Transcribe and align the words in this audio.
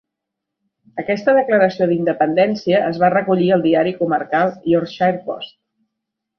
Aquesta 1.03 1.35
declaració 1.39 1.87
d'independència 1.91 2.81
es 2.87 2.99
va 3.05 3.11
recollir 3.17 3.53
al 3.59 3.69
diari 3.69 3.95
comarcal 4.03 4.59
"Yorkshire 4.75 5.25
Post". 5.31 5.59